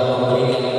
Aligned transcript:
yang 0.00 0.16
telah 0.24 0.69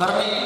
करने 0.00 0.24
की 0.26 0.45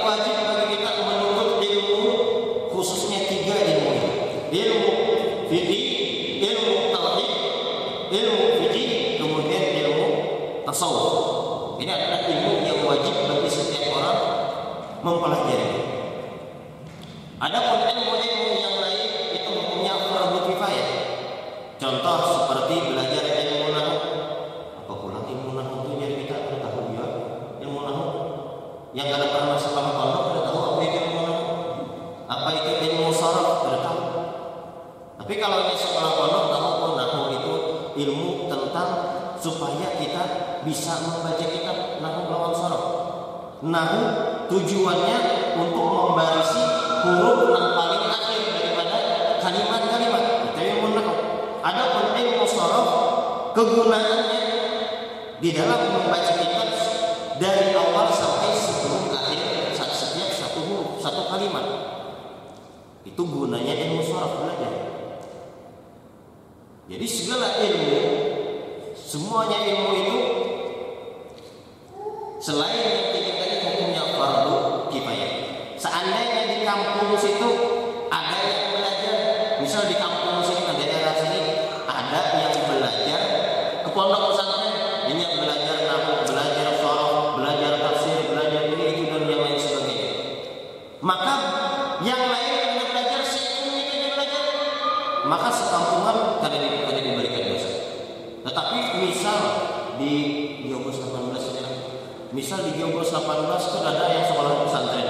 118 103.20 103.68
itu 103.68 103.78
ada 103.84 104.04
yang 104.08 104.24
sekolah 104.24 104.52
pesantren. 104.64 105.08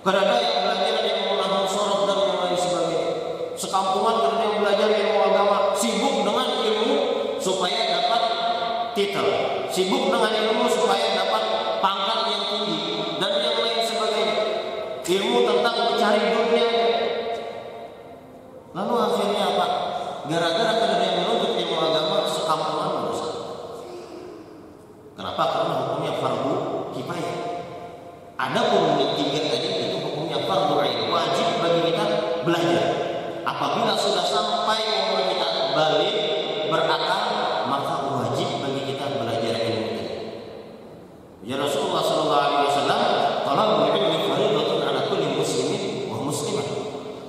Bukan 0.00 0.14
ada 0.16 0.34
yang 0.38 0.49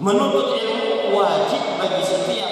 Menuntut 0.02 0.58
ilmu 0.58 1.14
wajib 1.14 1.62
bagi 1.78 2.02
setiap 2.02 2.51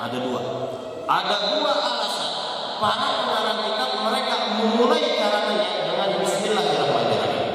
Ada 0.00 0.16
dua. 0.16 0.40
Ada 1.04 1.36
dua 1.52 1.72
alasan 1.76 2.32
para 2.80 3.20
pengarang 3.20 3.60
kitab 3.68 3.90
mereka 4.00 4.36
memulai 4.56 5.04
karangannya 5.20 5.70
dengan 5.84 6.08
Bismillahirrahmanirrahim. 6.24 7.48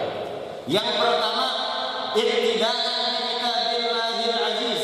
Yang 0.70 0.90
pertama, 0.94 1.46
ibtidaan 2.14 2.86
bikitabilillahil 3.18 4.38
aziz. 4.46 4.82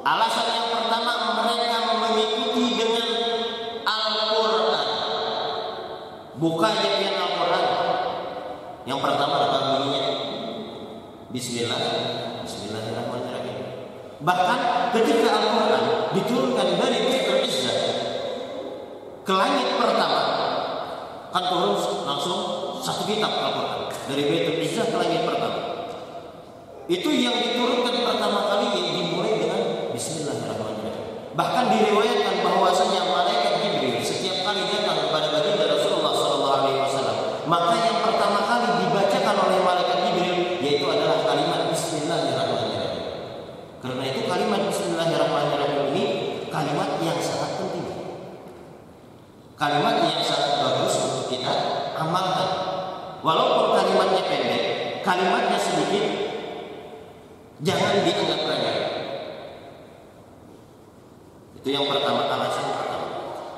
Alasan 0.00 0.48
yang 0.48 0.68
pertama 0.72 1.12
mereka 1.44 1.78
mengikuti 1.92 2.64
dengan 2.80 3.08
Al-Qur'an. 3.84 4.88
Buka 6.40 6.68
dengan 6.72 7.14
Al-Qur'an. 7.20 7.66
Yang 8.88 9.00
pertama 9.04 9.34
adalah 9.44 9.60
bunyinya 9.76 10.04
Bismillah, 11.36 11.80
Bismillahirrahmanirrahim. 12.48 13.60
Bahkan 14.24 14.60
ketika 14.96 15.28
Al-Quran 15.28 15.84
diturunkan 16.16 16.68
dari 16.80 16.98
Baitul 17.04 17.44
Izzah 17.44 17.78
ke 19.26 19.32
langit 19.34 19.68
pertama 19.76 20.22
kan 21.34 21.42
turun 21.52 21.76
langsung 22.08 22.40
satu 22.80 23.04
kitab 23.04 23.28
Al-Quran 23.28 23.92
dari 24.08 24.22
Baitul 24.24 24.56
Izzah 24.64 24.86
ke 24.88 24.96
langit 24.96 25.22
pertama. 25.28 25.60
Itu 26.86 27.10
yang 27.10 27.34
diturunkan 27.34 27.94
pertama 28.06 28.46
kali 28.46 28.66
dimulai 28.72 29.42
dengan 29.42 29.90
Bismillahirrahmanirrahim. 29.90 31.34
Bahkan 31.34 31.64
diriwayatkan 31.66 32.36
bahwasanya 32.46 33.02
malaikat 33.10 33.45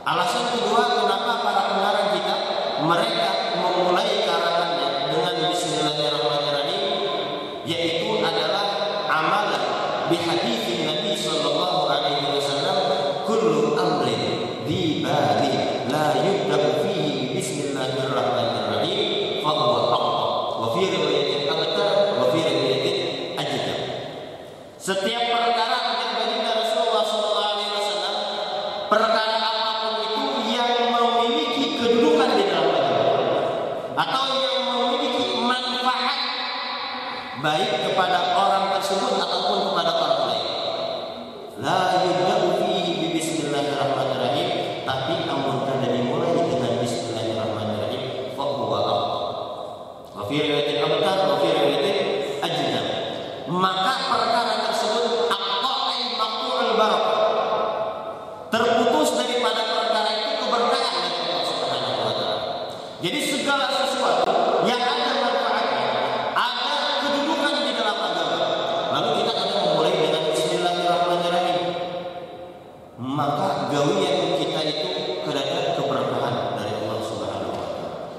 Alasan 0.08 0.56
kedua 0.56 0.97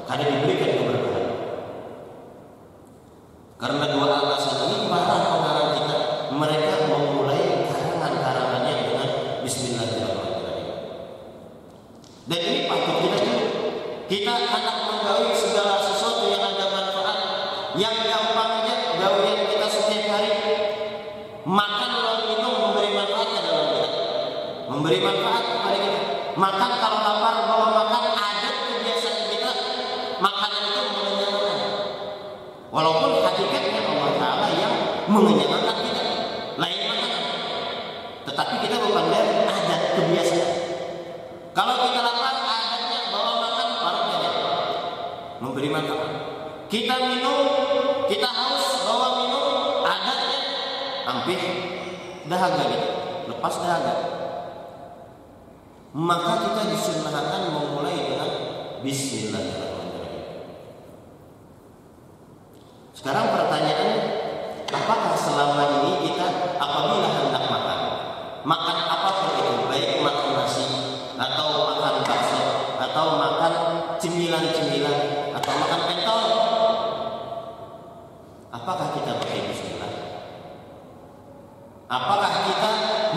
Hanya 0.09 0.25
diberi 0.25 0.58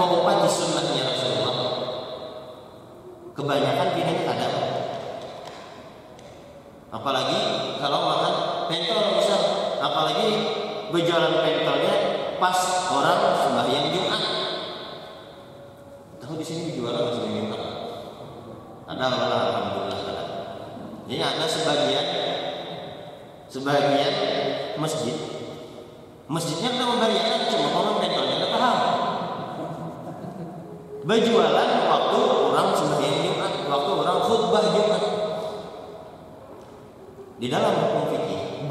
mengobati 0.02 0.50
sunnahnya 0.50 1.06
Rasulullah. 1.06 1.56
Kebanyakan 3.32 3.88
tidak 3.96 4.18
ada, 4.28 4.48
apalagi 6.92 7.40
kalau 7.80 8.04
makan 8.04 8.34
pentol 8.68 9.16
misal 9.16 9.40
apalagi 9.80 10.28
berjalan 10.92 11.40
pentolnya 11.40 11.94
pas 12.36 12.58
orang 12.92 13.31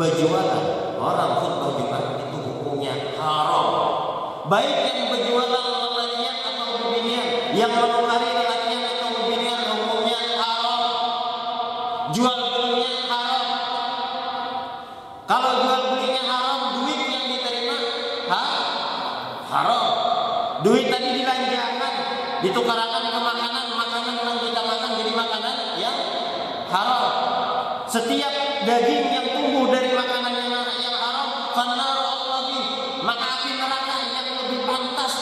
Badjo 0.02 0.31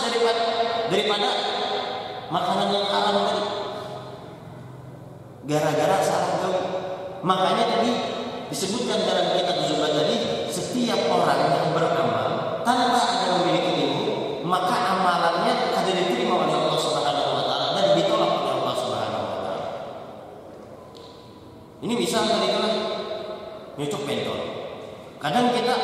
daripada 0.09 0.43
daripada 0.89 1.29
makanan 2.33 2.67
yang 2.73 2.85
haram 2.89 3.15
tadi 3.29 3.43
gara-gara 5.49 5.97
salah 6.01 6.31
gaul 6.41 6.61
makanya 7.21 7.65
tadi 7.77 7.91
disebutkan 8.49 9.05
dalam 9.05 9.37
kitab 9.37 9.57
Zubat 9.69 9.93
tadi 9.93 10.15
setiap 10.49 11.05
orang 11.09 11.39
yang 11.53 11.69
beramal 11.73 12.29
tanpa 12.65 12.99
ada 12.99 13.27
memiliki 13.41 13.71
ilmu 13.85 14.09
maka 14.49 14.75
amalannya 14.97 15.53
tidak 15.69 15.93
diterima 15.93 16.33
oleh 16.41 16.55
Allah 16.57 16.79
Subhanahu 16.81 17.29
wa 17.37 17.43
taala 17.45 17.67
dan 17.77 17.85
ditolak 17.93 18.31
oleh 18.33 18.53
Allah 18.57 18.75
Subhanahu 18.81 19.21
wa 19.21 19.37
taala. 19.45 19.67
Ini 21.85 21.93
bisa 21.93 22.17
misalnya 22.25 22.49
kan, 22.57 22.73
nyucuk 23.77 24.01
pentol. 24.09 24.39
Kadang 25.21 25.53
kita 25.53 25.75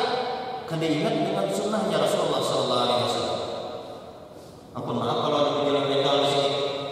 kada 0.66 0.86
ingat 0.86 1.14
dengan 1.22 1.46
sunnahnya 1.46 1.96
Rasulullah 2.02 2.42
sallallahu 2.42 2.82
alaihi 2.90 3.02
wasallam. 3.06 3.35
Aku 4.76 4.92
maaf 4.92 5.24
kalau 5.24 5.40
ada 5.40 5.50
gejala 5.56 5.88
mental 5.88 6.16
sih 6.28 6.48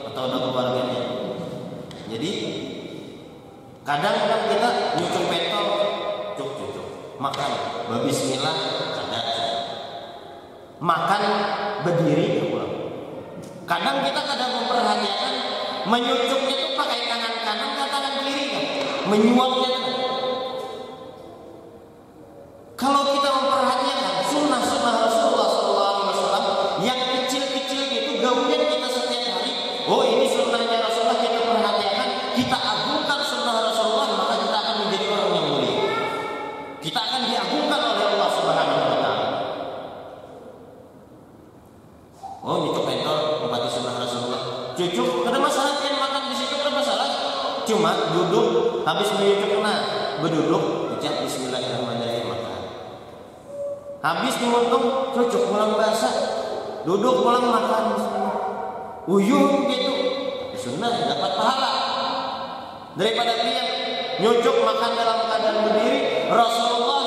atau 0.08 0.24
ada 0.24 0.36
keluarganya. 0.40 1.00
Jadi 2.08 2.32
kadang 3.84 4.16
kan 4.24 4.40
kita 4.48 4.68
nyucung 4.96 5.28
petol, 5.28 5.68
cuk 6.32 6.48
cuk 6.56 6.68
cuk, 6.72 6.88
makan, 7.20 7.50
bismillah, 8.08 8.56
kadang 8.96 9.28
makan 10.80 11.22
berdiri 11.84 12.40
ya 12.40 12.44
pulang. 12.48 12.72
Kadang 13.68 14.00
kita 14.00 14.20
kadang 14.32 14.50
memperhatikan 14.64 15.34
menyucuknya 15.84 16.56
itu 16.56 16.68
pakai 16.80 17.04
tangan 17.04 17.34
kanan 17.44 17.70
ke 17.76 17.84
tangan 17.84 18.14
kiri 18.24 18.44
kan, 18.48 18.64
menyuapnya. 19.12 19.72
Kalau 22.80 23.12
kita 23.12 23.28
cucuk 44.74 45.22
ada 45.22 45.38
masalah 45.38 45.78
kan 45.78 45.94
makan 45.94 46.22
di 46.30 46.36
situ 46.36 46.54
ada 46.58 46.72
masalah. 46.74 47.08
Cuma 47.64 47.90
duduk 48.12 48.46
habis 48.84 49.08
menyucuk 49.16 49.56
kena 49.56 49.74
berduduk 50.20 50.62
ucap 50.98 51.14
Bismillahirrahmanirrahim 51.24 52.26
makan. 52.28 52.60
Habis 54.04 54.34
dimuntung 54.36 55.14
cucuk 55.14 55.42
pulang 55.48 55.78
basah. 55.78 56.14
Duduk 56.84 57.24
pulang 57.24 57.48
makan. 57.48 57.84
Uyuh 59.08 59.64
gitu. 59.70 59.94
Sunnah 60.58 60.92
dapat 61.08 61.32
pahala. 61.38 61.72
Daripada 62.94 63.32
dia 63.42 63.62
nyucuk 64.22 64.56
makan 64.62 64.90
dalam 64.94 65.18
keadaan 65.26 65.66
berdiri 65.66 66.30
Rasulullah 66.30 67.02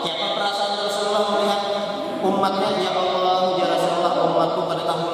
siapa 0.00 0.26
perasaan 0.32 0.72
Rasulullah 0.80 1.24
melihat 1.36 1.60
umatnya? 2.24 2.70
Ya 2.80 2.90
Allah 2.96 3.40
ya 3.60 3.66
Rasulullah 3.76 4.12
umatku 4.24 4.60
pada 4.64 4.82
tahun 4.88 5.05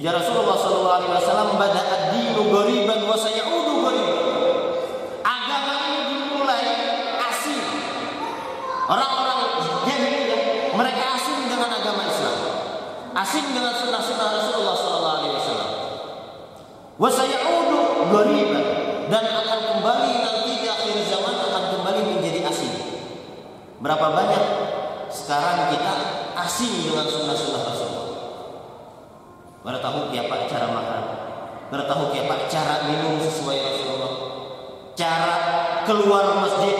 Ya 0.00 0.16
Rasulullah 0.16 0.56
sallallahu 0.56 0.96
alaihi 0.96 1.12
wasallam 1.12 1.60
bada 1.60 1.76
ad-dinu 1.84 2.48
ghariban 2.48 3.04
wa 3.04 3.20
sayaudu 3.20 3.84
ghariban. 3.84 4.24
Agama 5.20 5.76
ini 5.92 6.00
dimulai 6.08 6.68
asing. 7.20 7.60
Orang-orang 8.88 9.60
jahiliyah 9.84 10.72
mereka 10.72 11.04
asing 11.20 11.52
dengan 11.52 11.68
agama 11.68 12.08
Islam. 12.08 12.38
Asing 13.12 13.52
dengan 13.52 13.76
sunnah-sunnah 13.76 14.28
Rasulullah 14.40 14.72
sallallahu 14.72 15.16
alaihi 15.20 15.34
wasallam. 15.36 15.70
Wa 16.96 17.08
sayaudu 17.12 17.80
ghariban 18.08 18.66
dan 19.12 19.24
akan 19.28 19.60
kembali 19.68 20.12
nanti 20.16 20.52
di 20.64 20.68
akhir 20.70 20.96
zaman 21.12 21.34
akan 21.44 21.64
kembali 21.76 22.00
menjadi 22.08 22.48
asing. 22.48 22.72
Berapa 23.84 24.16
banyak 24.16 24.44
sekarang 25.12 25.76
kita 25.76 25.92
asing 26.40 26.88
dengan 26.88 27.04
sunnah-sunnah 27.04 27.62
Rasulullah. 27.68 27.79
Baru 29.60 29.76
tahu 29.76 30.08
apa 30.08 30.48
cara 30.48 30.66
makan. 30.72 31.02
Baru 31.68 31.84
tahu 31.84 32.04
apa 32.16 32.48
cara 32.48 32.88
minum 32.88 33.20
sesuai 33.20 33.58
Rasulullah. 33.60 34.14
Cara 34.96 35.34
keluar 35.84 36.40
masjid, 36.40 36.76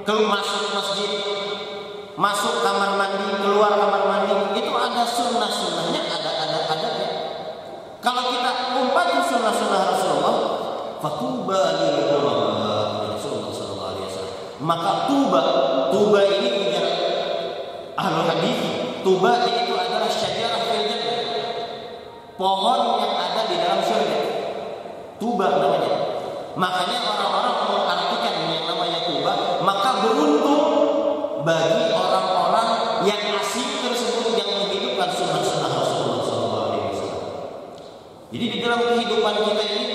keluar 0.00 0.40
masuk 0.40 0.72
masjid, 0.72 1.12
masuk 2.16 2.64
kamar 2.64 2.96
mandi, 2.96 3.28
keluar 3.44 3.76
kamar 3.76 4.02
mandi, 4.08 4.56
itu 4.56 4.72
ada 4.72 5.04
sunnah-sunnahnya, 5.04 6.00
ada 6.08 6.30
ada 6.44 6.58
adabnya. 6.72 7.10
Kalau 8.00 8.22
kita 8.32 8.50
umpati 8.72 9.16
sunnah-sunnah 9.28 9.80
Rasulullah, 9.92 10.36
fatuba 11.00 11.60
Rasulullah. 11.76 12.52
Maka 14.62 15.10
tuba, 15.10 15.42
tuba 15.90 16.22
ini 16.22 16.70
ujar 16.70 16.86
ahlu 17.98 18.22
hadis, 18.30 18.62
tuba 19.02 19.42
itu 19.42 19.61
pohon 22.36 22.80
yang 23.02 23.14
ada 23.16 23.42
di 23.48 23.56
dalam 23.60 23.80
surga. 23.84 24.20
Tuba 25.20 25.46
namanya. 25.58 25.92
Makanya 26.52 26.98
orang-orang 27.00 27.56
mengartikan 27.72 28.34
yang 28.52 28.64
namanya 28.68 29.00
tuba, 29.08 29.32
maka 29.64 29.90
beruntung 30.04 30.64
bagi 31.42 31.88
orang-orang 31.90 32.68
yang 33.08 33.22
asing 33.40 33.80
tersebut 33.80 34.36
yang 34.36 34.50
menghidupkan 34.60 35.08
sunnah-sunnah 35.16 35.72
Rasulullah 35.72 36.20
SAW. 36.22 36.76
Jadi 38.32 38.46
di 38.48 38.58
dalam 38.60 38.80
kehidupan 38.84 39.34
kita 39.44 39.62
ini 39.64 39.91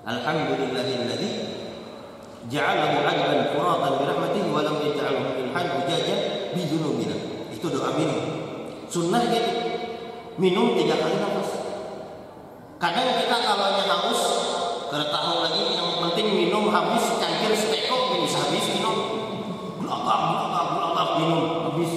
Alhamdulillahilladzi 0.00 1.30
ja'alahu 2.48 3.04
'adban 3.04 3.40
furatan 3.52 3.92
bi 4.00 4.04
rahmatihi 4.08 4.48
wa 4.48 4.64
lam 4.64 4.76
yaj'alhu 4.80 5.22
ilhan 5.44 5.66
ujajan 5.84 6.18
bi 6.56 6.60
dzunubina. 6.64 7.16
Itu 7.52 7.68
doa 7.68 7.92
minum. 7.96 8.20
Sunnah 8.88 9.22
gitu. 9.28 9.52
Minum 10.40 10.72
tiga 10.72 10.96
kali 10.96 11.20
nafas. 11.20 11.50
Kadang 12.80 13.12
kita 13.20 13.36
kalau 13.44 13.76
haus, 13.76 14.22
kada 14.88 15.12
tahu 15.12 15.44
lagi 15.44 15.76
yang 15.76 16.00
penting 16.00 16.32
minum 16.32 16.72
habis 16.72 17.04
cangkir 17.20 17.52
seteko 17.52 18.16
bisa 18.24 18.40
habis 18.40 18.72
minum. 18.72 18.96
Belakang, 19.84 20.22
belakang, 20.32 20.68
belakang 20.80 21.10
minum 21.20 21.42
habis. 21.68 21.92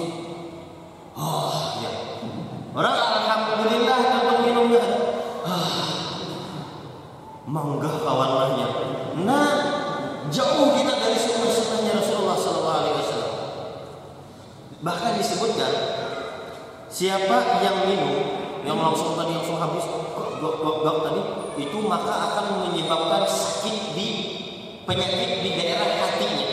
Oh, 1.16 1.80
ya. 1.80 1.92
Orang 2.76 2.96
alhamdulillah 3.00 3.98
tentang 4.12 4.40
minumnya. 4.44 4.84
Ah, 5.48 5.72
manggah 7.48 7.96
kawanannya. 8.04 8.68
Nah, 9.24 9.48
jauh 10.28 10.68
kita 10.74 10.94
dari 11.00 11.16
sunnah-sunnahnya 11.16 11.92
Rasulullah 11.96 12.36
SAW. 12.36 13.22
Bahkan 14.84 15.12
disebutkan 15.16 15.72
siapa 16.92 17.62
yang 17.64 17.88
minum 17.88 18.16
yang 18.64 18.80
langsung 18.80 19.18
tadi 19.18 19.34
langsung 19.36 19.60
habis 19.60 19.84
gok 19.84 20.40
gok 20.40 20.76
gok 20.84 20.98
tadi 21.04 21.22
itu 21.74 21.90
maka 21.90 22.14
akan 22.30 22.70
menyebabkan 22.70 23.26
sakit 23.26 23.98
di 23.98 24.08
penyakit 24.86 25.42
di 25.42 25.50
daerah 25.58 26.06
hatinya. 26.06 26.46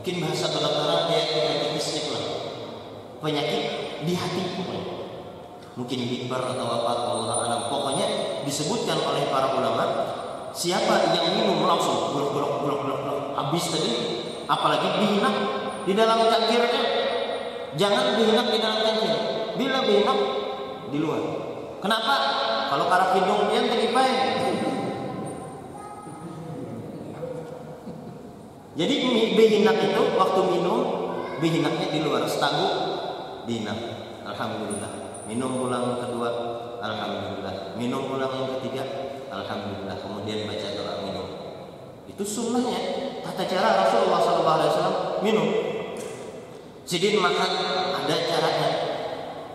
Mungkin 0.00 0.24
bahasa 0.24 0.48
kedokteran 0.48 1.12
kayak 1.12 1.28
penyakit 1.36 1.70
listrik 1.76 2.08
lah. 2.08 2.24
Penyakit 3.20 3.62
di 4.08 4.16
hati 4.16 4.40
pokoknya. 4.56 4.92
Mungkin 5.76 5.98
hiper 6.08 6.40
atau 6.40 6.66
apa 6.72 6.90
Allah 7.04 7.36
alam. 7.36 7.60
Pokoknya 7.68 8.06
disebutkan 8.48 8.96
oleh 8.96 9.28
para 9.28 9.60
ulama 9.60 9.84
siapa 10.56 11.12
yang 11.12 11.36
minum 11.36 11.60
langsung 11.68 12.16
bulok 12.16 12.32
bulok 12.32 12.52
bulok 12.64 12.80
bulok 12.80 13.20
habis 13.36 13.68
tadi 13.68 13.92
apalagi 14.48 14.88
dihina 15.04 15.30
di 15.84 15.92
dalam 15.92 16.16
cangkirnya 16.32 16.82
Jangan 17.74 18.14
bihinak 18.14 18.54
di 18.54 18.58
dalam 18.62 18.86
kancing. 18.86 19.14
Bila 19.58 19.82
bihinak 19.82 20.18
di 20.94 20.98
luar. 21.02 21.43
Kenapa? 21.84 22.14
Kalau 22.72 22.88
karak 22.88 23.12
hidung 23.12 23.52
dia 23.52 23.60
teripai. 23.68 24.12
Jadi 28.74 28.94
bihinak 29.36 29.78
itu 29.92 30.02
waktu 30.16 30.40
minum 30.48 30.80
bihinaknya 31.44 31.92
di 31.92 32.00
luar 32.00 32.24
setagu 32.24 32.68
dihinak. 33.44 33.76
Alhamdulillah. 34.24 35.20
Minum 35.28 35.60
pulang 35.60 36.00
kedua, 36.00 36.30
alhamdulillah. 36.80 37.76
Minum 37.76 38.08
pulang 38.08 38.32
yang 38.32 38.48
ketiga, 38.58 38.82
alhamdulillah. 39.28 40.00
Kemudian 40.00 40.48
baca 40.48 40.68
doa 40.72 40.94
minum. 41.04 41.26
Itu 42.08 42.24
sunnahnya. 42.24 42.80
Tata 43.20 43.44
cara 43.44 43.84
Rasulullah 43.84 44.20
SAW 44.24 45.20
minum. 45.20 45.48
Sidin 46.88 47.20
makan 47.20 47.52
ada 47.92 48.16
caranya. 48.24 48.70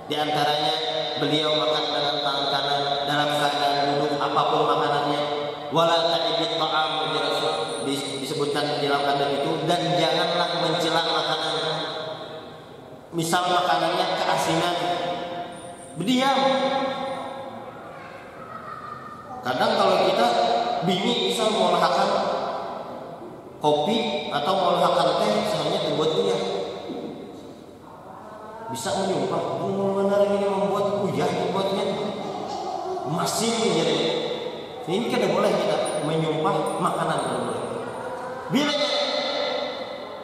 Di 0.09 0.15
antaranya 0.17 0.73
beliau 1.21 1.53
makan 1.53 1.85
dengan 1.93 2.08
apa 4.49 4.57
pun 4.57 4.65
makanannya. 4.65 5.21
Wala 5.69 5.97
ta'ibit 6.09 6.57
ta'am 6.57 7.13
disebutkan 7.85 8.81
di 8.81 8.89
dalam 8.89 9.05
kandang 9.05 9.37
itu 9.37 9.51
dan 9.69 9.81
janganlah 9.93 10.49
mencela 10.65 11.01
makanan. 11.05 11.55
Misal 13.13 13.43
makanannya 13.45 14.05
keasinan, 14.17 14.75
berdiam. 16.01 16.39
Kadang 19.45 19.71
kalau 19.77 19.97
kita 20.09 20.27
bingung 20.89 21.29
bisa 21.29 21.45
mengolahkan 21.49 22.09
kopi 23.61 24.29
atau 24.33 24.53
mengolahkan 24.57 25.07
teh, 25.21 25.31
misalnya 25.45 25.79
dibuat 25.89 26.11
dia 26.17 26.37
bisa 28.69 28.89
menyumpah 29.01 29.41
benar 29.97 30.21
ini 30.29 30.45
membuat 30.45 31.01
uyah 31.01 31.25
membuatnya 31.25 31.85
masih 33.09 33.49
menjadi 33.49 34.28
ini 34.89 35.05
tidak 35.13 35.29
boleh 35.29 35.53
kita 35.53 36.01
menyumpah 36.09 36.81
makanan 36.81 37.19
bila 38.49 38.73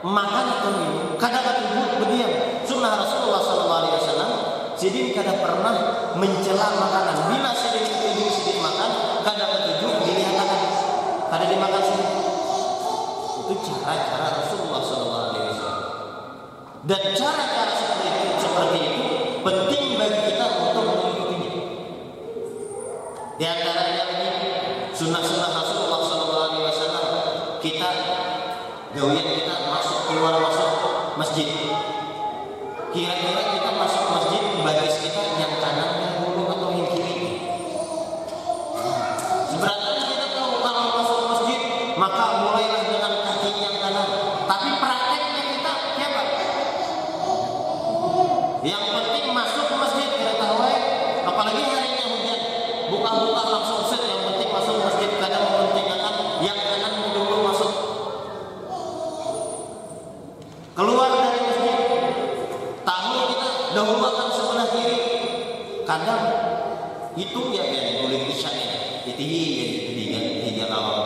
makan 0.01 0.45
atau 0.49 0.69
minum 0.73 1.13
kadang 1.21 1.45
tubuh 1.45 2.01
berdiam 2.01 2.31
sunnah 2.65 2.97
Rasulullah 2.97 3.41
Wasallam 3.93 4.31
sidin 4.73 5.13
kadang 5.13 5.37
pernah 5.39 5.73
mencela 6.17 6.73
makanan. 6.77 7.29
Bila 7.29 7.53
sidin 7.53 7.85
tujuh 7.85 8.29
sidin 8.29 8.57
makan 8.65 9.21
kadang 9.21 9.49
tujuh 9.65 9.91
dilihatkan. 10.03 10.61
Kada 11.29 11.45
dimakan 11.49 11.81
sidin 11.85 12.09
itu 13.45 13.53
cara-cara 13.61 14.27
Rasulullah 14.41 14.81
Wasallam. 14.81 15.77
Dan 16.85 17.01
cara-cara 17.17 17.73
seperti 17.73 18.07
itu 18.09 18.35
seperti 18.41 18.77
itu 18.81 19.03
penting 19.41 19.83
bagi 19.97 20.19
kita 20.33 20.45
untuk 20.69 20.85
mengikutinya. 20.85 21.51
Di 23.41 23.45
antaranya 23.45 24.03
lagi 24.05 24.29
sunnah-sunnah 24.93 25.51
Rasulullah 25.51 25.99
SAW 26.05 27.59
kita 27.59 27.89
gawian 28.95 29.27
kita 29.33 29.55
masuk 29.67 29.99
keluar 30.07 30.37
masuk 30.39 30.71
masjid. 31.17 31.49
Kira-kira 32.95 33.43
kita 33.59 33.69
masuk 33.75 34.03
masjid 34.07 34.43
bagus 34.63 34.95
kita 35.03 35.21
yang 35.35 35.53
kanan 35.59 35.89
yang 35.99 36.13
dulu 36.23 36.47
atau 36.47 36.69
yang 36.71 36.87
kiri. 36.95 37.15
Sebenarnya 39.51 40.03
kita 40.05 40.25
kalau 40.31 40.63
kalau 40.63 40.83
masuk 41.01 41.19
masjid 41.33 41.59
maka 41.99 42.25
mulailah 42.39 42.83
dengan 42.87 43.13
kaki 43.19 43.51
yang 43.59 43.75
kanan. 43.83 44.09
Tapi 44.47 44.69
prakteknya 44.79 45.43
kita 45.59 45.73
siapa? 45.99 46.23
Yang 48.63 48.83
penting 48.95 49.25
masuk 49.35 49.65
ke 49.67 49.75
masjid 49.75 50.07
kita 50.07 50.33
tahu 50.39 50.57
ya. 50.63 50.79
apalagi 51.27 51.61
harinya 51.67 52.05
hujan. 52.15 52.41
Buka-buka 52.89 53.43
langsung 53.45 53.81
set 53.91 54.01
yang 54.07 54.23
penting 54.23 54.49
masuk 54.49 54.77
masjid 54.81 55.09
kadang 55.19 55.43
mementingkan 55.51 55.99
yang 56.41 56.57
kanan 56.57 56.93
dulu 57.13 57.37
masuk. 57.45 57.71
Keluar 60.75 61.09
dari 61.13 61.39
masjid 61.45 61.77
tahu 62.83 63.17
kita 63.31 63.47
dahulukan 63.77 64.27
sebelah 64.33 64.67
kiri. 64.73 64.99
Kadang 65.85 66.23
itu 67.15 67.41
ya 67.53 67.63
ya 67.69 67.81
boleh 68.03 68.27
isya 68.27 68.49
ini. 68.49 68.77
Itu 69.07 69.23
ya 69.23 69.67
tiga 69.93 70.19
tiga 70.41 70.65
awal. 70.73 70.99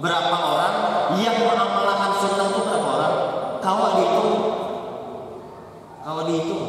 Berapa 0.00 0.36
orang 0.56 0.76
yang 1.20 1.38
mengamalkan 1.44 2.12
sunnah 2.18 2.48
itu 2.50 2.60
berapa 2.64 2.88
orang? 2.88 3.16
Kau 3.60 3.84
dihitung 4.00 4.32
kalau 6.00 6.24
dihitung 6.24 6.64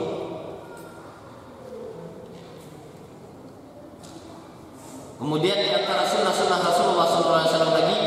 Kemudian 5.22 5.54
di 5.54 5.70
antara 5.70 6.02
sunnah-sunnah 6.02 6.60
Rasulullah 6.66 7.06
SAW 7.06 7.78
lagi 7.78 7.98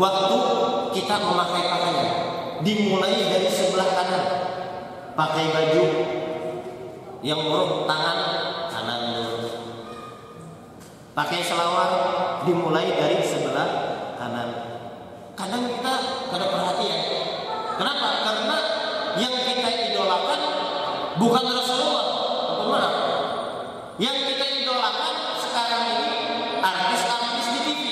Waktu 0.00 0.38
kita 0.96 1.14
memakai 1.20 1.62
pakaian 1.68 2.10
Dimulai 2.64 3.20
dari 3.28 3.52
sebelah 3.52 3.88
kanan 3.92 4.24
Pakai 5.22 5.46
baju 5.54 5.84
Yang 7.22 7.40
buruk 7.46 7.86
tangan 7.86 8.18
kanan 8.74 9.00
dulu. 9.14 9.50
Pakai 11.14 11.38
selawar 11.46 11.90
Dimulai 12.42 12.90
dari 12.98 13.22
sebelah 13.22 13.70
kanan. 14.18 14.50
Kadang 15.38 15.62
kita 15.70 15.94
kada 16.26 16.46
perhatian. 16.50 17.00
Kenapa? 17.78 18.08
Karena 18.26 18.56
yang 19.14 19.34
kita 19.46 19.68
idolakan 19.94 20.40
bukan 21.22 21.44
Rasulullah. 21.54 22.06
Bagaimana 22.58 22.88
yang 24.02 24.18
kita 24.26 24.46
idolakan 24.58 25.14
sekarang 25.38 25.82
ini 25.94 26.08
artis-artis 26.58 27.46
di 27.52 27.60
TV 27.62 27.82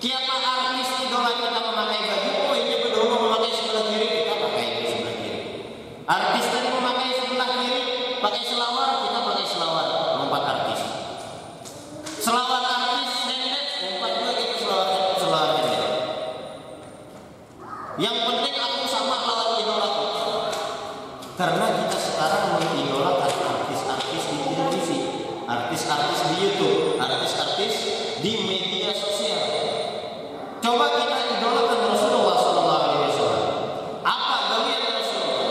siapa 0.00 0.34
artis 0.40 0.88
idola 1.06 1.30
kita 1.36 1.60
memakai 1.60 2.00
baju 2.08 2.30
oh 2.50 2.56
ini 2.56 2.74
berdua 2.84 3.16
memakai 3.20 3.50
sebelah 3.54 3.84
kiri 3.86 4.08
kita 4.10 4.34
pakai 4.34 4.66
sebelah 4.88 5.14
kiri 5.20 5.40
artis 6.10 6.44
tadi 6.50 6.68
memakai 6.72 7.08
sebelah 7.14 7.48
kiri 7.54 7.82
pakai 8.18 8.42
selawar 8.42 8.88
kita 9.04 9.18
pakai 9.22 9.44
selawar 9.46 9.86
empat 10.24 10.42
artis 10.42 10.80
selawar 12.18 12.62
artis 12.64 13.10
pendek 13.30 13.64
empat 13.94 14.10
juga 14.18 14.32
kita 14.40 14.54
selawar 14.58 14.88
selawar 15.20 15.50
pendek 15.60 15.84
yang 18.00 18.16
penting 18.24 18.56
aku 18.56 18.82
sama 18.88 19.16
lawan 19.22 19.60
idolaku 19.60 20.06
karena 21.36 21.66
kita 21.72 21.98
sekarang 22.00 22.44
mengidolakan 22.52 23.32
artis-artis 23.32 24.22
di 24.28 24.36
televisi, 24.44 24.98
artis-artis 25.48 26.20
di 26.28 26.36
YouTube, 26.36 27.00
artis-artis 27.00 27.74
di 28.20 28.32
media 28.44 28.92
sosial. 28.92 29.40
Coba 30.60 30.92
kita 31.00 31.16
idolakan 31.40 31.80
Rasulullah 31.96 32.36
Sallallahu 32.36 32.80
Alaihi 32.84 33.02
Wasallam. 33.08 33.44
Apa 34.04 34.34
gawian 34.52 34.84
Rasulullah? 34.84 35.48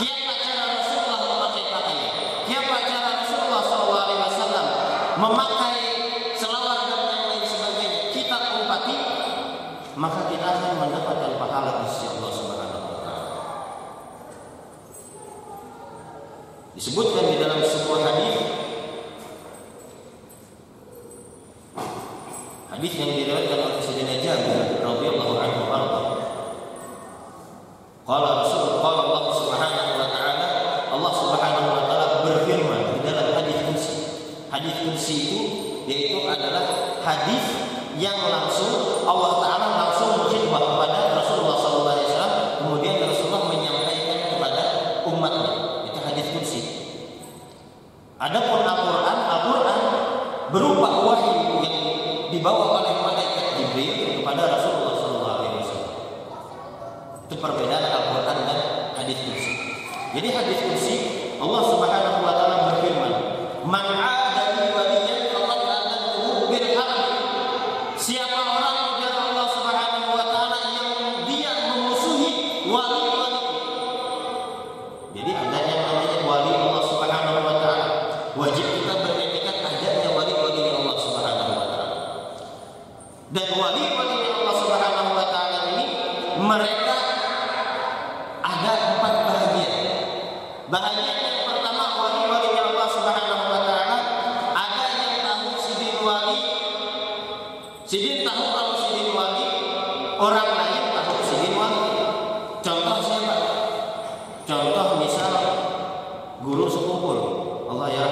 Siapa 0.00 0.32
cara 0.40 0.62
Rasulullah 0.80 1.20
memakai 1.20 1.64
pakaian? 1.68 2.12
Siapa 2.48 2.76
cara 2.88 3.10
Rasulullah 3.20 3.62
Sallallahu 3.68 4.04
Alaihi 4.08 4.22
Wasallam 4.24 4.66
memakai 5.20 5.78
selawar 6.32 6.78
dan 6.88 7.00
yang 7.12 7.24
lain 7.28 7.44
sebagainya? 7.44 8.00
Kita 8.16 8.36
umpati, 8.56 8.96
maka 10.00 10.20
kita 10.32 10.46
akan 10.48 10.72
mendapatkan 10.80 11.32
pahala 11.36 11.70
di 11.84 11.86
sisi 11.92 12.06
Allah 12.08 12.32
Subhanahu 12.32 12.88
wa 12.88 12.98
taala. 13.04 13.28
Disebutkan 16.80 17.24
di 17.28 17.36
dalam 17.36 17.60
sebuah 17.60 18.00
hadis 18.08 18.36
hadis 22.80 22.96
yang 22.96 23.12
diriwayatkan 23.12 23.60
oleh 23.60 23.76
Sayyidina 23.84 24.16
Jabir 24.24 24.80
radhiyallahu 24.80 25.36
anhu 25.36 25.68
arda. 25.68 26.00
Qala 28.08 28.28
Rasul 28.40 28.80
qala 28.80 29.00
Allah 29.04 29.24
Subhanahu 29.36 30.00
wa 30.00 30.08
taala 30.08 30.48
Allah 30.88 31.12
Subhanahu 31.12 31.68
wa 31.76 31.84
taala 31.84 32.24
berfirman 32.24 32.96
di 32.96 33.00
dalam 33.04 33.36
hadis 33.36 33.68
kursi. 33.68 33.94
Hadis 34.48 34.80
kursi 34.80 35.16
itu 35.28 35.40
yaitu 35.92 36.24
adalah 36.24 36.96
hadis 37.04 37.44
yang 38.00 38.16
langsung 38.16 39.04
Allah 39.04 39.44
taala 39.44 39.66
langsung 39.84 40.16
berkhidbah 40.24 40.64
kepada 40.64 41.20
Rasulullah 41.20 41.60
sallallahu 41.60 41.92
alaihi 42.00 42.08
wasallam 42.08 42.44
kemudian 42.64 42.94
Rasulullah 43.04 43.44
menyampaikan 43.44 44.18
kepada 44.32 44.62
umatnya. 45.04 45.52
Itu 45.84 46.00
hadis 46.00 46.26
kursi. 46.32 46.60
Adapun 48.16 48.64
Al-Qur'an, 48.64 49.18
Al-Qur'an 49.28 49.80
berupa 50.48 50.88
wahyu 51.04 51.60
yang 51.60 51.80
dibawa 52.30 52.80
oleh 52.80 52.94
malaikat 53.02 53.58
Jibril 53.58 54.22
kepada 54.22 54.42
Rasulullah 54.46 54.94
sallallahu 54.96 55.36
alaihi 55.42 55.56
wasallam. 55.60 55.92
Itu 57.26 57.34
perbedaan 57.42 57.84
Al-Qur'an 57.90 58.38
dan 58.46 58.58
hadis 58.94 59.18
kursi. 59.26 59.52
Jadi 60.14 60.28
hadis 60.30 60.58
kursi 60.62 60.94
Allah 61.42 61.62
Subhanahu 61.66 62.18
wa 62.22 62.34
taala 62.38 62.56
berfirman, 62.70 63.12
"Man 63.66 63.86
'adali 63.92 64.70
waliyan 64.70 65.20
faqad 65.34 65.60
adantuhu 65.66 66.48
bil 66.54 66.68
harb." 66.78 67.02
Siapa 67.98 68.40
orang 68.40 68.78
yang 69.02 69.16
Allah 69.18 69.46
Subhanahu 69.50 70.08
wa 70.14 70.24
taala 70.30 70.58
yang 70.70 70.88
dia 71.26 71.52
memusuhi 71.74 72.30
wali-wali. 72.70 73.42
Jadi 75.18 75.30
Sidin 97.90 98.22
tahu 98.22 98.54
kalau 98.54 98.78
Sidin 98.78 99.10
wali, 99.18 99.50
orang 100.14 100.46
lain 100.46 100.94
tahu 100.94 101.26
Sidin 101.26 101.58
wali. 101.58 101.90
Contoh 102.62 103.02
siapa? 103.02 103.36
Contoh 104.46 105.02
misal 105.02 105.34
guru 106.38 106.70
sekumpul, 106.70 107.18
Allah 107.66 107.90
ya 107.90 108.06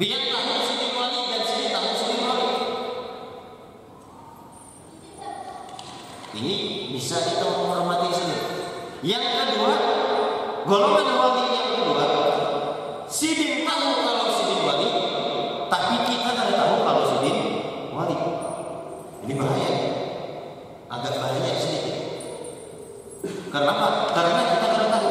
Dia 0.00 0.18
tahu 0.32 0.56
Sidin 0.64 0.96
wali 0.96 1.20
dan 1.28 1.42
Sidin 1.44 1.68
tahu 1.68 1.88
Sidin 2.00 2.20
wali. 2.24 2.48
Ini 6.40 6.56
bisa 6.96 7.28
kita 7.28 7.44
menghormati 7.44 8.08
sini. 8.08 8.36
Yang 9.04 9.24
kedua, 9.36 9.74
golongan 10.64 11.08
wali 11.12 11.44
yang 11.52 11.68
kedua, 11.76 12.08
Sidin 13.04 13.68
tahu 13.68 14.00
kalau 14.00 14.32
Sidin 14.32 14.64
wali, 14.64 14.88
tapi 15.68 15.94
kita 16.08 16.30
tidak 16.32 16.56
tahu 16.56 16.76
kalau 16.88 17.04
Sidin 17.04 17.36
wali. 17.92 18.16
Ini 19.26 19.34
bahaya, 19.42 19.74
agak 20.86 21.18
bahaya 21.18 21.50
sedikit. 21.58 21.98
Kenapa? 23.50 24.14
Karena 24.14 24.54
kita 24.54 24.66
tidak 24.70 24.86
tahu. 24.94 25.08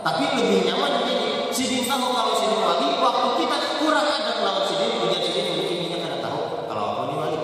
Tapi 0.00 0.24
lebih 0.40 0.72
nyaman 0.72 1.04
begini. 1.04 1.52
Sidin 1.52 1.84
tahu 1.84 2.08
kalau 2.16 2.32
Sidin 2.32 2.64
wali, 2.64 2.96
waktu 2.96 3.28
kita 3.44 3.56
kurang 3.76 4.08
ada 4.08 4.40
lawan 4.40 4.64
Sidin, 4.64 5.04
ujian 5.04 5.20
Sidin 5.20 5.44
mungkin 5.52 5.84
kita 5.84 5.96
tidak 6.00 6.20
tahu 6.24 6.64
kalau 6.64 6.84
aku 6.96 7.00
ini 7.12 7.14
wali. 7.20 7.38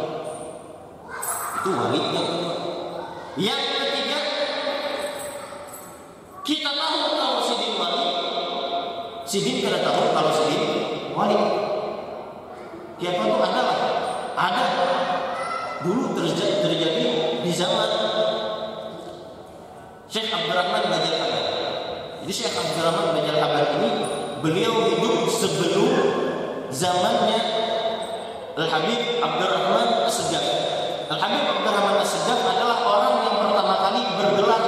Itu 1.60 1.68
wali 1.76 2.00
yang 2.00 2.24
kedua. 2.24 2.54
Yang 3.36 3.62
ketiga, 3.68 4.18
kita 6.40 6.70
tahu 6.72 6.98
kalau 7.20 7.44
sidin 7.44 7.72
wali, 7.76 8.08
sidin 9.28 9.60
tidak 9.60 9.84
tahu 9.84 10.08
kalau 10.16 10.32
sidin 10.32 10.62
wali. 11.12 11.36
Siapa 12.96 13.20
itu 13.28 13.36
ada 13.44 13.60
lah, 13.60 13.80
ada. 14.40 14.64
Dulu 15.84 16.16
terjadi, 16.16 16.64
terjadi 16.64 17.04
di 17.44 17.52
zaman 17.52 17.92
Syekh 20.08 20.32
Abdurrahman 20.32 20.80
Bajal 20.88 21.12
Haban. 21.20 21.44
Jadi 22.24 22.32
Syekh 22.32 22.56
Abdurrahman 22.56 23.12
Bajal 23.12 23.36
Haban 23.36 23.68
ini 23.76 23.90
beliau 24.40 24.72
hidup 24.88 25.28
sebelum 25.28 25.92
zamannya 26.72 27.36
Al 28.56 28.64
Habib 28.64 29.00
Abdurrahman 29.20 30.08
As-Segaf. 30.08 30.46
Al 31.14 31.22
Habib 31.22 31.46
Abdurrahman 31.46 32.02
As-Segaf 32.02 32.42
adalah 32.42 32.82
orang 32.82 33.22
yang 33.22 33.38
pertama 33.38 33.74
kali 33.86 34.02
bergelar. 34.18 34.62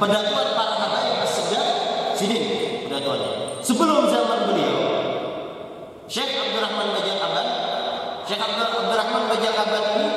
Pendatuan 0.00 0.48
para 0.56 0.74
habaib 0.80 1.20
As-Segaf 1.28 1.66
sini 2.16 2.38
pendatuannya. 2.88 3.60
Sebelum 3.60 4.08
zaman 4.08 4.48
beliau 4.48 4.76
Syekh 6.08 6.32
Abdurrahman 6.32 6.88
Bajal 6.96 7.20
Haban 7.20 7.48
Syekh 8.24 8.40
Abdur 8.40 8.64
Abdurrahman 8.64 9.24
Bajal 9.28 9.54
Haban 9.60 9.84
ini 10.00 10.08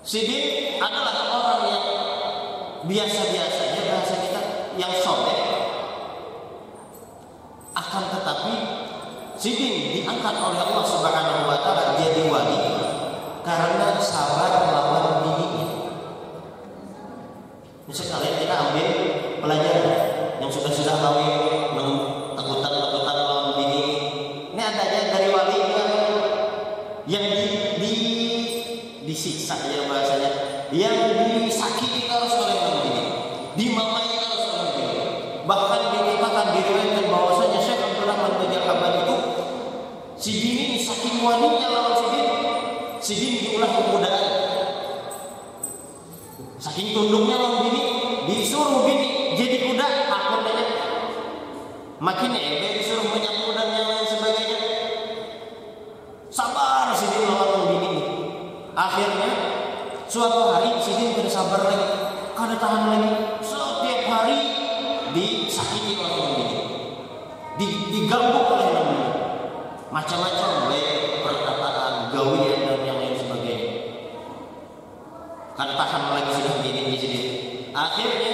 Sidin 0.00 0.44
adalah 0.80 1.16
orang 1.28 1.62
yang 1.68 1.86
biasa-biasanya 2.88 3.82
bahasa 3.92 4.14
kita 4.16 4.42
yang 4.80 4.92
soleh 4.96 5.40
akan 7.76 8.04
tetapi 8.16 8.54
Sidin 9.36 9.92
diangkat 9.92 10.34
oleh 10.40 10.56
Allah 10.56 10.84
Subhanahu 10.88 11.52
wa 11.52 11.58
taala 11.60 12.00
jadi 12.00 12.24
wali 12.32 12.60
karena 13.48 13.96
sabar 14.02 14.52
melawan 14.68 15.24
bibinya. 15.24 15.68
Misalnya 17.88 18.20
kalian 18.20 18.34
kita 18.44 18.54
ambil 18.60 18.88
pelajaran 19.40 19.96
yang 20.44 20.50
sudah 20.52 20.72
sudah 20.74 20.96
kawin 21.00 21.32
takutan-takutan 22.36 23.16
lawan 23.24 23.56
bini. 23.56 23.84
Ini 24.52 24.60
ada 24.60 24.82
aja 24.84 25.00
dari 25.16 25.28
wali 25.32 25.56
yang 25.64 25.92
yang 27.08 27.24
di, 27.24 27.48
di 27.80 27.94
disiksa 29.08 29.56
ya 29.64 29.88
bahasanya, 29.88 30.30
yang 30.68 30.96
disakiti 31.48 32.04
terus 32.04 32.36
oleh 32.36 32.52
lawan 32.52 32.84
bini, 32.84 33.02
dimamai 33.56 34.12
terus 34.12 34.44
oleh 34.52 34.70
bini. 34.76 34.96
Bahkan 35.48 35.80
dikatakan 35.96 36.52
diriwayatkan 36.52 37.06
bahwasanya 37.08 37.60
Syekh 37.64 37.80
Abdurrahman 37.80 38.32
bin 38.44 38.52
Haban 38.60 38.92
itu 39.00 39.16
si 40.20 40.30
bini 40.36 40.76
saking 40.84 41.24
walinya 41.24 41.66
lawan 41.72 41.94
si 41.96 42.06
bini 42.12 42.48
si 42.98 43.12
bini 43.14 43.38
diulah 43.46 43.70
kemudaan 43.70 44.26
saking 46.58 46.90
tunduknya 46.90 47.38
lawan 47.38 47.70
bini 47.70 47.82
disuruh 48.26 48.82
bini 48.84 49.38
jadi 49.38 49.70
kuda 49.70 49.86
akhirnya 50.10 50.66
makin 52.02 52.34
ebe 52.34 52.82
disuruh 52.82 53.06
banyak 53.06 53.34
kuda 53.46 53.62
dan 53.62 53.84
lain 53.86 54.06
sebagainya 54.10 54.58
sabar 56.34 56.90
si 56.98 57.06
bini 57.06 57.26
lawan 57.30 57.62
bini 57.70 57.92
akhirnya 58.74 59.30
suatu 60.10 60.50
hari 60.50 60.74
si 60.82 60.92
bini 60.98 61.14
tidak 61.14 61.30
sabar 61.30 61.62
lagi 61.62 61.88
kada 62.34 62.57
tahan 62.68 62.84
lagi 62.92 63.40
setiap 63.40 64.00
hari 64.12 64.40
disakiti 65.16 65.96
oleh 65.96 66.36
bini 66.36 66.60
diganggu 67.88 68.44
oleh 68.44 68.68
bini 68.76 69.08
macam-macam 69.88 70.68
baik 70.68 71.24
perkataan, 71.24 72.12
gawian 72.12 72.60
dan 72.68 72.80
yang 72.84 73.00
lain 73.00 73.16
sebagainya. 73.16 73.72
Kan 75.56 75.80
tahan 75.80 76.02
lagi 76.12 76.30
sudah 76.36 76.60
begini 76.60 76.92
sini. 77.00 77.20
Akhirnya 77.72 78.32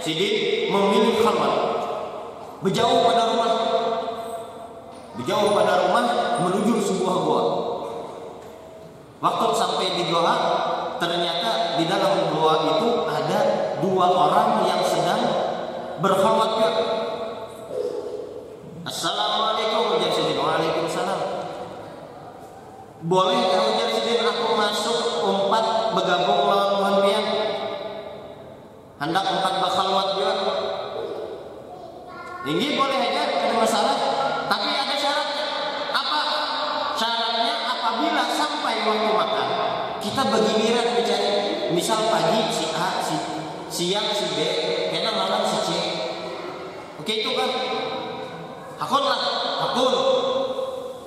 Sidin 0.00 0.72
memilih 0.72 1.20
khalwat, 1.20 1.54
berjauh 2.64 3.04
pada 3.04 3.36
rumah, 3.36 3.52
berjauh 5.20 5.52
pada 5.52 5.74
rumah 5.84 6.04
menuju 6.40 6.74
sebuah 6.88 7.16
gua. 7.20 7.42
Waktu 9.20 9.46
sampai 9.52 9.92
di 9.92 10.08
gua, 10.08 10.34
ternyata 10.96 11.76
di 11.76 11.84
dalam 11.84 12.32
gua 12.32 12.64
itu 12.64 12.88
ada 13.04 13.40
dua 13.78 14.06
orang 14.10 14.66
yang 14.66 14.82
sedang 14.82 15.22
berkhalwat 15.98 16.50
Assalamualaikum 18.88 20.00
ujar 20.00 20.10
sidin 20.16 20.40
Waalaikumsalam. 20.40 21.20
Boleh 23.04 23.36
ya 23.36 23.60
ujar 23.68 23.88
sidin 23.92 24.24
aku 24.24 24.56
masuk 24.56 24.98
empat 25.28 25.64
bergabung 25.92 26.48
lawan 26.48 26.68
Tuhan 26.72 26.94
pian? 27.04 27.24
Hendak 28.96 29.24
empat 29.28 29.54
bakhalwat 29.60 30.06
juga? 30.16 30.34
Ini 32.48 32.66
boleh 32.80 32.96
aja 32.96 33.22
ada 33.28 33.54
masalah. 33.60 33.96
Tapi 34.48 34.70
ada 34.72 34.94
syaratnya 34.96 35.46
Apa? 35.92 36.20
Syaratnya 36.96 37.54
apabila 37.68 38.24
sampai 38.24 38.74
waktu 38.88 39.10
makan 39.12 39.48
Kita 40.00 40.22
begiliran 40.24 40.96
mencari 40.96 41.32
Misal 41.76 42.00
pagi 42.08 42.40
si 42.48 42.72
A, 42.72 42.88
si 43.04 43.16
siang 43.68 44.08
si 44.08 44.26
B 44.32 44.67
Oke 47.08 47.24
itu 47.24 47.32
kan 47.32 47.48
Hakun 48.76 49.00
lah, 49.00 49.20
hakun. 49.64 49.94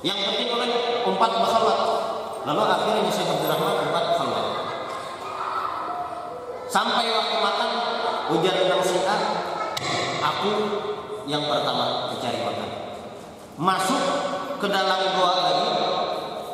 Yang 0.02 0.18
penting 0.26 0.50
oleh 0.50 0.70
empat 1.06 1.32
bakhalwat. 1.46 1.80
Lalu 2.42 2.62
akhirnya 2.66 3.06
Syekh 3.14 3.30
Abdurrahman 3.30 3.86
empat 3.86 4.04
bakhalwat. 4.10 4.46
Sampai 6.74 7.06
waktu 7.06 7.38
makan, 7.38 7.70
ujar 8.34 8.58
A, 8.66 9.18
aku 10.26 10.52
yang 11.30 11.46
pertama 11.46 12.10
mencari 12.10 12.50
makan. 12.50 12.70
Masuk 13.62 14.04
ke 14.58 14.68
dalam 14.74 15.06
goa 15.22 15.34
lagi, 15.38 15.70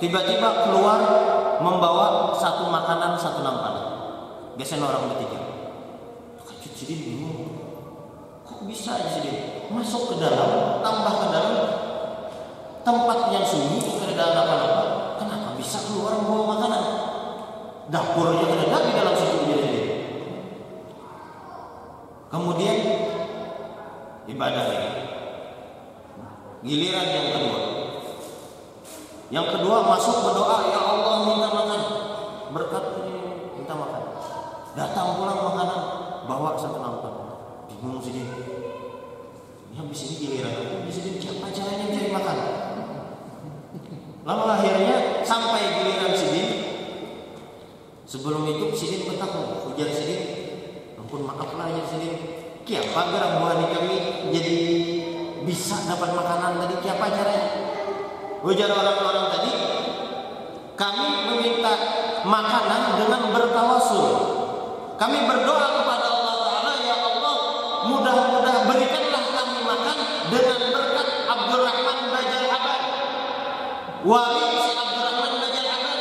tiba-tiba 0.03 0.67
keluar 0.67 0.99
membawa 1.63 2.35
satu 2.35 2.67
makanan 2.67 3.15
satu 3.15 3.47
nampan. 3.47 3.75
Biasanya 4.59 4.91
orang 4.91 5.07
bertiga. 5.07 5.39
Kacit 6.43 6.75
jadi 6.83 6.95
bingung. 6.99 7.46
Kok 8.47 8.63
bisa 8.63 8.95
aja 8.95 9.19
sih 9.19 9.67
masuk 9.67 10.15
ke 10.15 10.15
dalam, 10.23 10.79
tambah 10.79 11.13
ke 11.19 11.27
dalam 11.35 11.55
tempat 12.87 13.19
yang 13.35 13.43
sunyi, 13.43 13.83
tidak 13.83 14.31
ada 14.31 14.47
apa-apa. 14.47 14.83
Kenapa 15.19 15.49
bisa 15.59 15.83
keluar 15.83 16.15
membawa 16.23 16.55
makanan? 16.55 16.83
Dapurnya 17.91 18.47
ada 18.47 18.79
di 18.87 18.91
dalam 18.95 19.13
situ 19.19 19.35
dia 19.43 19.57
sendiri. 19.59 19.93
Kemudian 22.31 22.77
ibadah 24.31 24.63
lagi. 24.71 24.91
Giliran 26.63 27.07
yang 27.11 27.27
kedua. 27.35 27.59
Yang 29.27 29.47
kedua 29.59 29.77
masuk 29.83 30.15
berdoa, 30.23 30.71
ya 30.71 30.79
Allah 30.79 31.15
minta 31.27 31.47
makan. 31.51 31.81
Berkat 32.55 32.83
ini 33.03 33.15
minta 33.59 33.75
makan. 33.75 34.03
Datang 34.71 35.19
pulang 35.19 35.39
makanan, 35.43 35.81
bawa 36.23 36.55
satu 36.55 36.79
nampan. 36.79 37.26
Bingung 37.67 37.99
sih 38.01 38.11
dia. 38.15 38.27
Ini 39.67 39.75
habis 39.75 39.99
ini 40.07 40.13
giliran 40.17 40.53
aku, 40.57 40.73
habis 40.81 40.97
ini 41.03 41.09
siapa 41.21 41.47
caranya 41.53 41.85
mencari 41.85 42.09
makan? 42.09 42.37
Lalu 44.27 44.43
akhirnya 44.43 44.95
sampai 45.23 45.61
giliran 45.75 46.13
Sidin. 46.15 46.47
Sebelum 48.07 48.47
itu 48.47 48.65
Sidin 48.75 49.07
bertakwa, 49.07 49.67
ujar 49.71 49.91
Sidin, 49.91 50.21
ampun 50.99 51.23
maaflah 51.27 51.71
ya 51.71 51.83
Sidin. 51.87 52.15
Kiapa 52.67 52.99
gerak 53.15 53.39
buah 53.39 53.55
kami 53.71 53.95
jadi 54.35 54.57
bisa 55.47 55.79
dapat 55.87 56.11
makanan 56.11 56.59
tadi? 56.59 56.75
Kiapa 56.83 57.07
caranya? 57.07 57.47
Ujar 58.43 58.69
orang-orang 58.69 59.27
tadi, 59.31 59.51
Kami 60.77 61.07
meminta 61.25 61.73
makanan 62.21 63.01
dengan 63.01 63.33
bertawasul. 63.33 64.07
Kami 64.99 65.25
berdoa 65.25 65.67
kepada 65.81 66.05
Allah 66.05 66.35
Ta'ala, 66.37 66.73
Ya 66.85 66.95
Allah, 67.01 67.37
mudah-mudah 67.89 68.55
berikanlah 68.69 69.23
kami 69.31 69.57
makan 69.65 69.97
dengan 70.27 70.59
berkat 70.75 71.07
Abdurrahman 71.27 71.99
Bajal 72.11 72.45
Abad. 72.51 72.81
Wali 74.03 74.45
si 74.59 74.71
Abdurrahman 74.75 75.33
Bajal 75.39 75.67
Abad. 75.71 75.99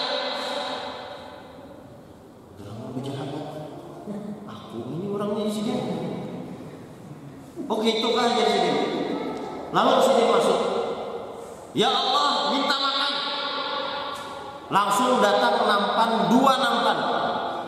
Abdurrahman 2.51 2.91
Bajal 2.99 3.17
Abad. 3.23 3.45
Aku 4.51 4.77
ini 4.91 5.07
orangnya 5.11 5.43
di 5.47 5.53
sini. 5.55 5.75
Oke, 7.67 7.89
itu 7.99 8.09
kan 8.15 8.35
jadi 8.35 8.51
sini. 8.51 8.73
Lalu 9.75 9.95
sini 10.03 10.23
masuk. 10.31 10.61
Ya 11.77 11.91
Allah, 11.91 12.55
minta 12.55 12.77
makan. 12.79 13.15
Langsung 14.71 15.23
datang 15.23 15.67
nampan 15.67 16.11
dua 16.31 16.53
nampan. 16.59 16.99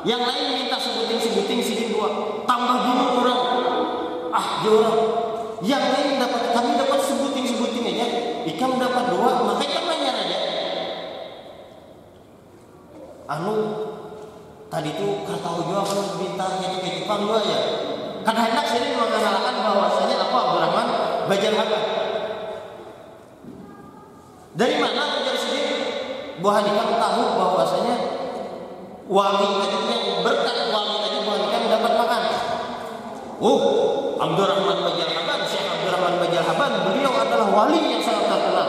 Yang 0.07 0.23
lain 0.27 0.47
minta 0.55 0.77
sebuting-sebuting 0.79 1.61
sini 1.63 1.85
dua. 1.95 2.09
Tambah 2.47 2.77
bingung 2.87 3.13
orang. 3.23 3.41
Ah, 4.31 4.63
orang. 4.63 5.28
Yang 5.59 5.85
lain 5.91 6.23
dapat 6.23 6.43
kami 6.55 6.71
dapat 6.79 7.01
sebuting-sebuting 7.03 7.85
aja. 7.91 8.07
Ikam 8.47 8.79
dapat 8.79 9.11
dua, 9.11 9.43
makanya 9.43 9.81
nanya 9.91 10.13
aja. 10.15 10.39
Anu 13.29 13.55
tadi 14.71 14.95
itu 14.95 15.07
kata 15.27 15.51
juga 15.59 15.83
kan 15.83 16.01
bintangnya 16.17 16.67
itu 16.71 16.79
kayak 16.79 16.97
Jepang 17.03 17.21
dua 17.27 17.39
ya. 17.43 17.59
Karena 18.23 18.41
hendak 18.45 18.67
sini 18.71 18.95
mengenalkan 18.95 19.55
bahwasanya 19.65 20.17
apa 20.21 20.37
Abdurrahman 20.37 20.89
Bajal 21.27 21.55
Hakan. 21.59 21.85
Dari 24.59 24.75
mana 24.79 25.03
menjadi 25.19 25.39
sedih? 25.39 25.67
Buah 26.39 26.63
kamu 26.63 26.95
tahu 27.03 27.23
bahwasanya 27.35 27.97
wali 29.11 29.49
tadi 29.59 29.79
berkat 30.23 30.57
wali 30.71 30.95
tadi 31.03 31.19
kamu 31.27 31.67
dapat 31.67 31.93
makan. 31.99 32.23
Oh, 33.39 33.59
Abdurrahman 34.19 34.79
Bajal 34.83 35.11
Haban, 35.15 35.41
Syekh 35.47 35.63
Abdurrahman 35.63 36.15
Bajal 36.19 36.43
Haban, 36.43 36.73
beliau 36.91 37.13
adalah 37.15 37.49
wali 37.55 37.79
yang 37.79 38.03
sangat 38.03 38.27
terkenal. 38.27 38.69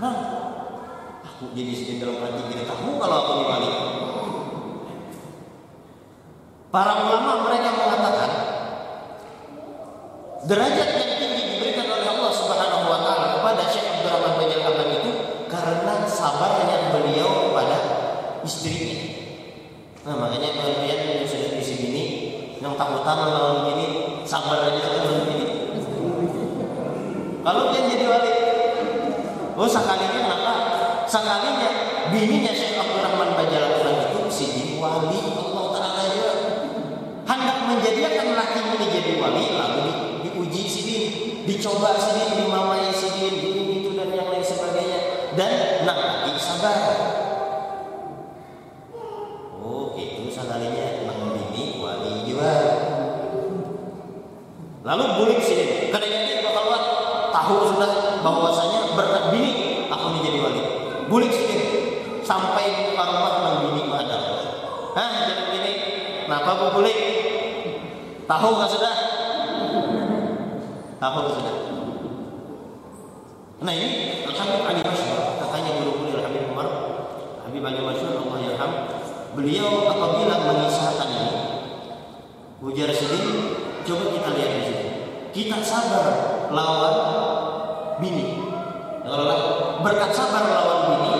Nah, 0.00 0.14
aku 1.20 1.52
jadi 1.52 2.00
dalam 2.00 2.24
hati 2.24 2.42
tidak 2.48 2.66
tahu 2.72 2.96
kalau 2.96 3.16
aku 3.20 3.32
wali. 3.44 3.70
Para 6.72 6.92
ulama 7.04 7.48
mereka 7.48 7.68
mengatakan 7.72 8.30
derajat 10.44 10.88
yang 10.96 11.12
tinggi 11.20 11.42
diberikan 11.56 11.88
oleh 11.88 12.08
Allah 12.08 12.32
Subhanahu 12.32 12.84
wa 12.88 12.98
taala 13.00 13.26
kepada 13.40 13.62
Syekh 13.72 13.86
Abdurrahman 13.92 14.34
bin 14.40 14.60
Haban 14.60 14.88
itu 14.92 15.12
karena 15.52 15.94
sabarnya 16.04 16.96
beliau 16.96 17.48
kepada 17.48 17.78
istrinya. 18.44 18.98
Nah, 20.04 20.14
makanya 20.16 20.50
kalian 20.54 21.00
yang 21.02 21.26
sudah 21.28 21.50
di 21.56 21.64
sini 21.64 22.04
takutan 22.76 23.16
kalau 23.26 23.52
begini 23.64 23.86
sabar 24.22 24.70
aja 24.70 24.80
kalau 24.80 25.24
begini. 25.24 25.46
Kalau 27.46 27.62
dia 27.70 27.82
jadi 27.86 28.04
wali, 28.10 28.32
oh 29.54 29.68
sekalinya 29.70 30.18
kenapa? 30.18 30.54
Sekalinya 31.06 31.70
bininya 32.10 32.52
Syekh 32.54 32.78
Abdurrahman 32.78 33.38
Bajalakulan 33.38 34.10
itu 34.10 34.20
si 34.30 34.46
wali 34.78 35.20
Allah 35.34 35.66
Taala 35.74 36.02
juga 36.12 36.32
hendak 37.26 37.58
menjadikan 37.66 38.26
laki 38.38 38.60
ini 38.62 38.86
jadi 38.92 39.12
wali 39.18 39.44
lalu 39.56 39.78
di, 39.82 39.92
diuji 40.28 40.62
sidin 40.68 41.04
dicoba 41.48 41.98
sidin 41.98 42.44
dimamai 42.46 42.92
sidin 42.94 43.34
ini 43.34 43.82
itu 43.82 43.90
dan 43.98 44.14
yang 44.14 44.28
lain 44.30 44.44
sebagainya 44.44 45.00
dan 45.34 45.82
lagi 45.88 46.32
sabar 46.38 46.78
oh 49.58 49.96
itu 49.98 50.30
sekalinya 50.30 51.10
nang 51.10 51.34
bini 51.34 51.82
wali 51.82 52.22
juga 52.28 52.54
lalu 54.86 55.04
bulik 55.18 55.40
sidin 55.42 55.90
kadangnya 55.90 56.20
dia 56.30 56.38
bakal 56.46 56.68
tahu 57.34 57.56
sudah 57.74 58.22
bahwasanya 58.22 58.94
berkat 58.94 59.24
bini 59.34 59.52
aku 59.90 60.06
menjadi 60.14 60.38
wali 60.38 60.62
bulik 61.10 61.32
sidin 61.34 61.62
sampai 62.22 62.94
ke 62.94 63.02
rumah 63.02 63.32
nang 63.42 63.56
bini 63.70 63.86
ada 63.86 64.18
Hah, 64.96 65.28
jadi 65.28 65.52
begini. 65.52 65.72
Kenapa 66.56 66.72
aku 66.72 66.80
bulik? 66.80 66.98
Tahu 68.24 68.48
nggak 68.48 68.70
sudah? 68.72 68.94
Tahu 70.96 71.16
nggak 71.20 71.34
sudah? 71.36 71.56
Nah 73.60 73.72
ini 73.76 74.24
Habib 74.24 74.64
Ali 74.64 74.80
Masyur, 74.80 75.36
katanya 75.36 75.70
guru 75.76 75.92
kuliah 76.00 76.24
Habib 76.24 76.48
Umar, 76.48 76.68
Habib 77.44 77.60
Ali 77.60 77.80
Masyur, 77.84 78.24
Allah 78.24 78.40
Yarham, 78.40 78.72
beliau 79.36 79.84
apabila 79.84 80.32
mengisahkan 80.48 81.08
ini, 81.12 81.28
ujar 82.64 82.88
sedih, 82.88 83.28
coba 83.84 84.16
kita 84.16 84.28
lihat 84.40 84.52
di 84.56 84.62
sini. 84.64 84.88
Kita 85.36 85.60
sabar 85.60 86.08
lawan 86.56 86.96
bini. 88.00 88.48
Kalau 89.04 89.28
berkat 89.84 90.08
sabar 90.08 90.48
lawan 90.48 90.80
bini, 90.88 91.16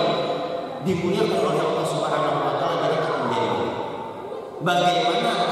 dimuliakan 0.81 1.45
oleh 1.45 1.66
Bagaimana 4.61 5.46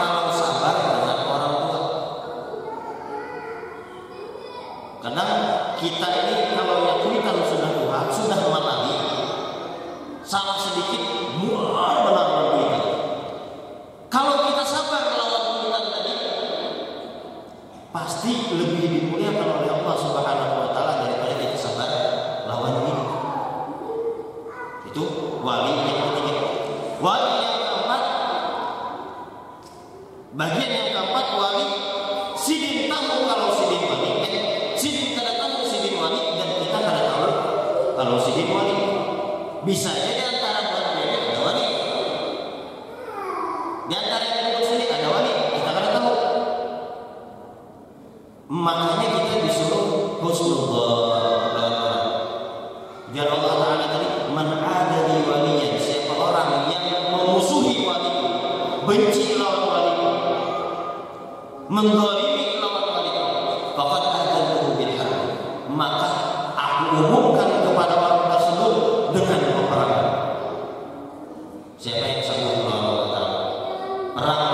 Ra 74.16 74.45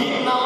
Mima 0.00 0.39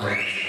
Right. 0.00 0.39